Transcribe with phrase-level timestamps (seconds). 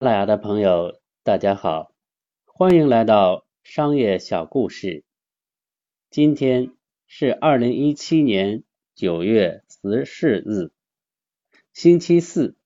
[0.00, 1.92] 拉雅的朋友，大家好，
[2.46, 5.04] 欢迎来到商业小故事。
[6.08, 6.74] 今天
[7.06, 10.72] 是二零一七年九月十四日，
[11.74, 12.56] 星期四。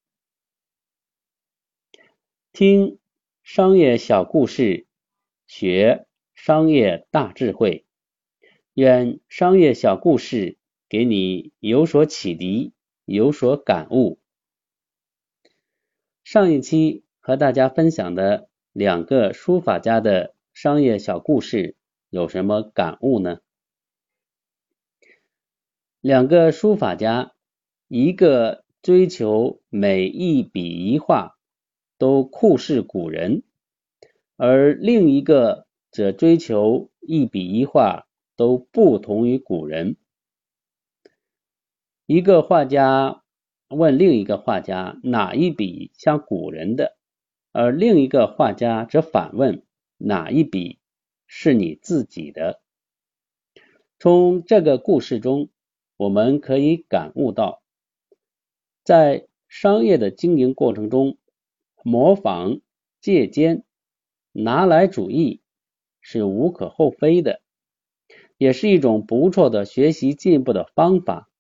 [2.53, 3.01] 听
[3.43, 4.87] 商业小故事，
[5.49, 6.07] 学
[6.37, 7.85] 商业大智慧。
[8.75, 10.57] 愿商业小故事
[10.89, 12.73] 给你有所启迪，
[13.05, 14.21] 有所感悟。
[16.23, 21.75] 上一期和大家分享的两个书法家的商业小故事
[22.11, 23.39] 有什么感悟呢？
[26.03, 27.33] 两个书法家，
[27.89, 31.39] 一个追求每一笔一画
[31.97, 33.43] 都酷似古人，
[34.37, 38.07] 而另一个则追求一笔一画。
[38.37, 39.97] 都不同于古人。
[42.05, 43.23] 一个画家
[43.69, 46.97] 问另一个画家哪一笔像古人的，
[47.55, 49.63] 而另一个画家则反问
[49.97, 50.81] 哪一笔
[51.29, 52.61] 是你自己的。
[54.01, 55.51] 从这个故事中，
[55.97, 57.63] 我们可以感悟到，
[58.83, 61.17] 在商业的经营过程中，
[61.85, 62.59] 模仿、
[63.01, 63.63] 借鉴、
[64.33, 65.41] 拿来主义
[66.01, 67.41] 是无可厚非的。
[68.37, 71.31] 也是一种不错的学习进步的方法，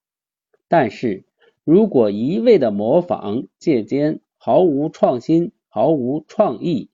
[0.68, 1.26] 但是
[1.64, 6.88] 如果一味的模仿借鉴，毫无创新，毫无创意，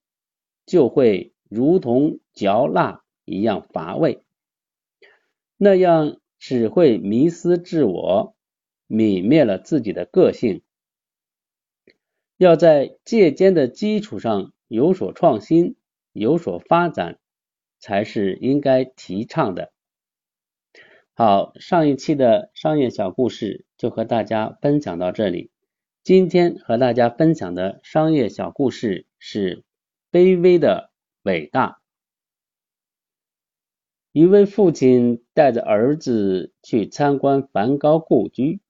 [0.65, 4.23] 就会如同嚼蜡一样乏味，
[5.59, 8.35] 那样只会迷失自我，
[8.89, 10.63] 泯灭了自己的个性。
[12.39, 15.77] 要在借鉴的基础上有所创新，
[16.15, 17.19] 有所发展，
[17.81, 19.75] 才是应该提倡的。
[21.13, 25.51] 好，上一期的商业小故事就和大家分享到这里。
[26.03, 29.65] 今天和大家分享的商业小故事是
[30.11, 30.91] 卑微的
[31.23, 31.83] 伟大。
[34.11, 38.61] 一位父亲带着儿子去参观梵高故居，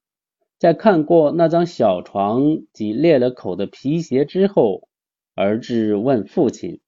[0.59, 4.89] 在看过那张小床及裂了口的皮鞋之后，
[5.33, 6.81] 儿子问父亲：“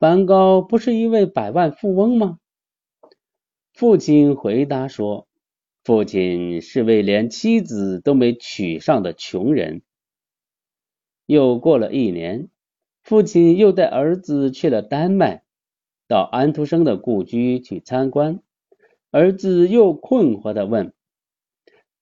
[0.00, 2.40] 梵高不是一位百万富翁吗？”
[3.72, 5.28] 父亲回答说
[5.90, 9.82] ：“父亲是位连妻子都没娶上的穷人。”
[11.26, 12.48] 又过了一年，
[13.02, 15.42] 父亲又带儿子去了丹麦，
[16.06, 18.40] 到安徒生的故居去参观。
[19.10, 20.92] 儿子又困惑地问：“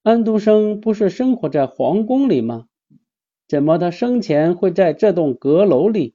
[0.05, 2.67] 安徒生不是生活在皇宫里吗？
[3.49, 6.15] 怎么他生前会在这栋阁楼里？”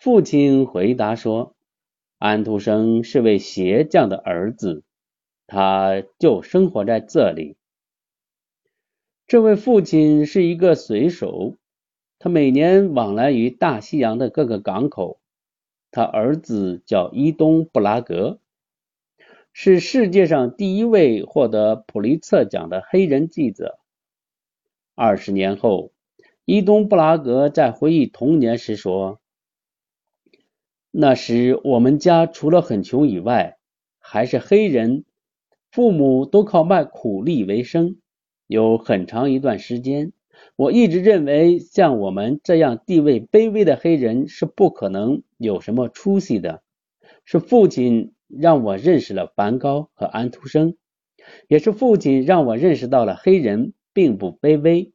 [0.00, 1.54] 父亲回答说。
[2.16, 4.82] 安徒生是位鞋匠的儿子，
[5.52, 7.58] 他就生活在这里。
[9.26, 11.58] 这位父亲是一个水手，
[12.18, 15.20] 他每年往来于大西洋的各个港口。
[15.90, 18.40] 他儿子叫伊东·布拉格，
[19.52, 23.78] 是世界上第一位获得普利策奖的黑人记者。
[24.94, 25.92] 二十年后，
[26.46, 29.20] 伊东·布拉格在回忆童年时说。
[30.90, 33.58] 那时我们家除了很穷以外，
[33.98, 35.04] 还是黑人，
[35.72, 37.96] 父母都靠卖苦力为生。
[38.46, 40.12] 有很长一段时间，
[40.54, 46.62] 我一直认为像我们这样地位卑微的黑人是不可能有什么出息的。
[47.24, 50.76] 是父亲让我认识了梵高和安徒生，
[51.48, 54.92] 也是父亲让我认识到了黑人并不卑微。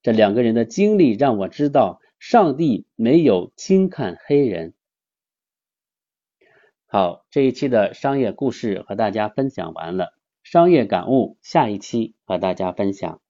[0.00, 4.72] 这两个人的经历让我知道，上帝没有轻看黑人。
[6.96, 13.20] 好，这一期的商业故事和大家分享完了，商业感悟下一期和大家分享。